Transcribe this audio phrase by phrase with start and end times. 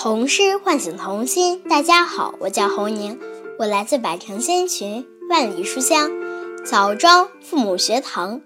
[0.00, 1.60] 童诗唤醒童心。
[1.68, 3.18] 大家好，我叫侯宁，
[3.58, 6.08] 我来自百城千群，万里书香
[6.64, 8.40] 枣庄父母学堂，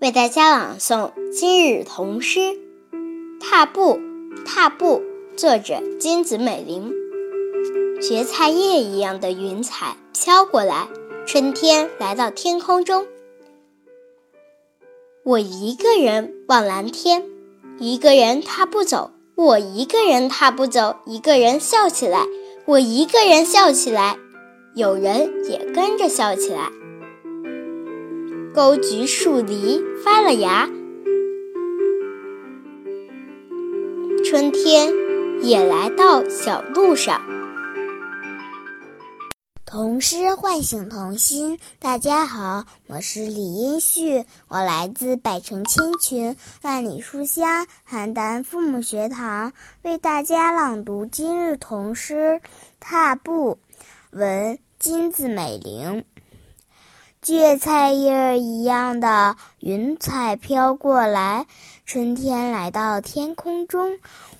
[0.00, 2.38] 为大家朗诵今日童诗
[3.40, 3.98] 《踏步
[4.46, 5.02] 踏步》，
[5.36, 6.92] 作者金子美玲。
[8.00, 10.86] 蕨菜叶一样的云彩飘过来，
[11.26, 13.08] 春天来到天空中。
[15.24, 17.24] 我一个人望蓝天，
[17.80, 19.10] 一个人踏步走。
[19.36, 22.24] 我一个人踏步走，一个人笑起来。
[22.66, 24.16] 我一个人笑起来，
[24.74, 26.70] 有人也跟着笑起来。
[28.54, 30.70] 沟菊树梨发了芽，
[34.24, 34.94] 春天
[35.42, 37.20] 也来到小路上。
[39.66, 41.58] 童诗唤醒童心。
[41.78, 52.40] 大家好，我是李英旭，我来自百城千群、万里书香邯郸父母学堂，为大家朗读今日童诗
[52.78, 53.58] 《踏步》。
[54.18, 56.04] 文金子美玲。
[57.24, 61.46] 芥菜叶儿一样的云彩飘过来，
[61.86, 63.92] 春天来到天空中。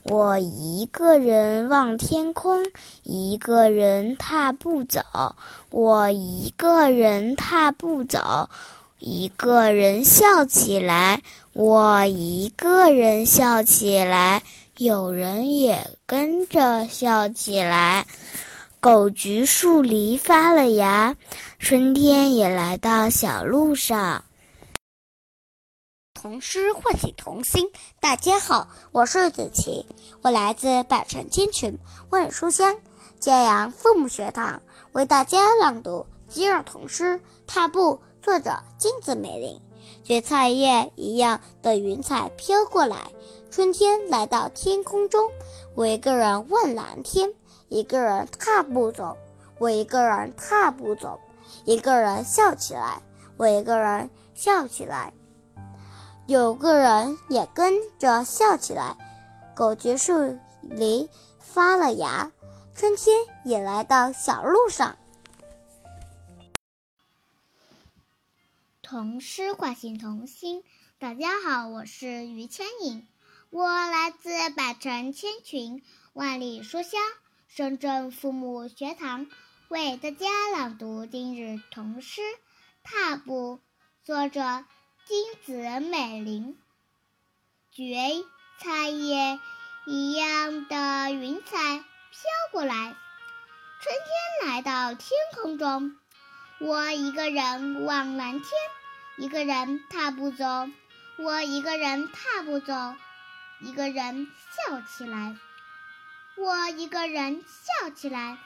[0.02, 2.62] 我一个人望天空，
[3.02, 5.00] 一个人踏步走。
[5.70, 8.50] 我一个人踏步走，
[8.98, 11.22] 一个人笑起来。
[11.54, 14.42] 我一个人笑起来，
[14.76, 18.04] 有人也跟着笑起来。
[18.84, 21.16] 狗菊树梨发了芽，
[21.58, 24.26] 春天也来到小路上。
[26.12, 27.70] 童诗唤醒童心。
[27.98, 29.86] 大家好，我是子琪，
[30.20, 31.78] 我来自百城千群
[32.10, 32.76] 万书香
[33.18, 34.60] 揭阳父母学堂，
[34.92, 37.04] 为大家朗读今日童诗
[37.46, 39.58] 《踏步》，作者金子美玲。
[40.02, 42.98] 蕨菜叶一样的云彩飘过来，
[43.50, 45.30] 春天来到天空中。
[45.74, 47.32] 我一个人问蓝天，
[47.74, 49.18] 一个人踏步走。
[49.58, 51.20] 我一个人踏步走，
[51.64, 53.02] 一个人笑起来。
[53.36, 55.12] 我一个人笑起来。
[56.28, 58.96] 有个人也跟着笑起来，
[59.56, 61.10] 狗蕨树梨
[61.40, 62.30] 发了芽，
[62.76, 64.96] 春天也来到小路上。
[68.82, 70.62] 童诗唤醒童心，
[71.00, 73.08] 大家好，我是于千影，
[73.50, 75.82] 我来自百城千群，
[76.12, 77.00] 万里书香
[77.56, 79.28] 深圳父母学堂，
[79.68, 82.20] 为大家朗读今日童诗
[82.82, 83.58] 《踏步》，
[84.04, 84.64] 作者。
[85.06, 86.58] 金子美玲，
[87.70, 88.24] 蕨
[88.58, 89.38] 菜叶
[89.86, 91.84] 一样的云彩飘
[92.50, 93.94] 过来，春
[94.40, 95.96] 天来到天空中。
[96.58, 98.50] 我一个人望蓝天，
[99.18, 100.44] 一个人踏步走。
[101.18, 102.74] 我一个人踏步走，
[103.60, 104.26] 一个人
[104.66, 105.36] 笑起来。
[106.36, 108.38] 我一个人笑起来，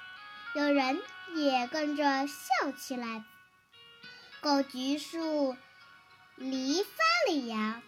[0.55, 1.03] 有人
[1.35, 3.25] 也跟着笑起来。
[4.41, 5.57] 狗菊树。
[6.37, 7.83] 梨发了芽，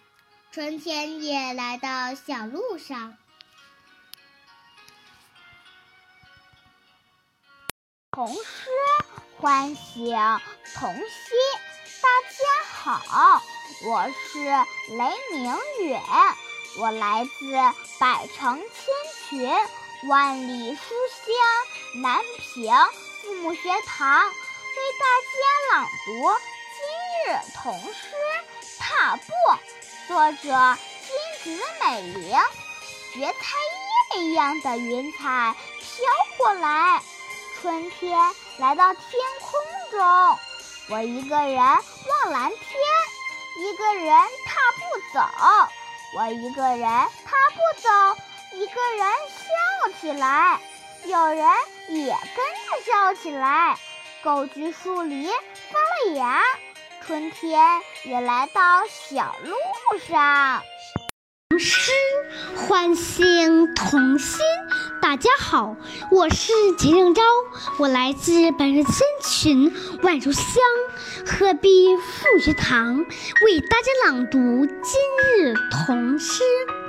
[0.51, 3.17] 春天也来到小路上。
[8.11, 8.69] 童诗
[9.37, 10.13] 唤醒
[10.75, 11.05] 童心，
[12.01, 13.41] 大家好，
[13.85, 14.39] 我是
[14.97, 15.55] 雷明
[15.87, 16.01] 远，
[16.79, 17.53] 我来自
[18.01, 19.49] 百城千群、
[20.07, 22.73] 万里书香南平
[23.21, 24.31] 父母学堂，为
[24.99, 26.11] 大家朗读。
[26.75, 26.81] 今
[27.31, 28.07] 日童诗
[28.79, 29.31] 《踏步》，
[30.07, 32.35] 作者金子美玲。
[33.13, 33.35] 蕨菜
[34.15, 36.03] 叶一样的云彩飘
[36.37, 37.03] 过来，
[37.61, 38.17] 春天
[38.57, 39.03] 来到天
[39.39, 40.39] 空中。
[40.89, 42.59] 我一个人望蓝天，
[43.59, 44.07] 一个人
[44.47, 44.81] 踏步
[45.13, 45.19] 走。
[46.17, 47.89] 我一个人踏步走，
[48.53, 49.07] 一个人
[49.37, 50.59] 笑起来。
[51.05, 51.45] 有人
[51.87, 53.77] 也跟着笑起来。
[54.23, 56.41] 狗菊树梨发了芽。
[57.05, 57.59] 春天
[58.03, 59.53] 也来到小路
[59.99, 60.61] 上。
[61.49, 61.91] 童诗
[62.55, 64.41] 唤醒童心。
[65.01, 65.75] 大家好，
[66.11, 67.21] 我是钱正昭，
[67.79, 68.93] 我来自百城千
[69.23, 69.73] 群
[70.03, 70.45] 万书香
[71.25, 75.01] 鹤壁复学堂，为大家朗读今
[75.37, 76.43] 日童诗《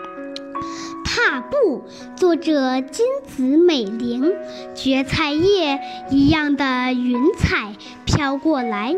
[1.15, 1.85] 踏步》，
[2.17, 4.33] 作者金子美玲。
[4.75, 5.79] 蕨菜叶
[6.11, 6.65] 一样的
[6.95, 7.75] 云彩
[8.07, 8.97] 飘过来。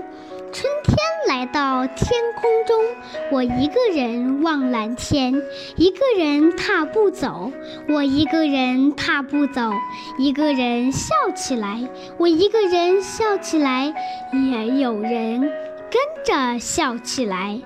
[0.53, 0.97] 春天
[1.27, 2.07] 来到天
[2.41, 2.85] 空中，
[3.33, 5.43] 我一个人望蓝天，
[5.75, 7.51] 一个人踏步走。
[7.89, 9.73] 我一个人踏步走，
[10.17, 11.81] 一个人笑起来。
[12.17, 13.93] 我一个人笑起来，
[14.33, 17.61] 也有人跟着笑起来。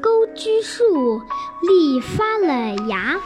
[0.00, 3.20] 钩居树立发了芽。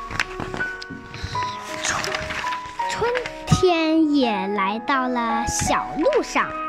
[4.14, 6.63] 也来到了小路上。